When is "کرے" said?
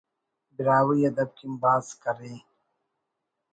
2.03-2.33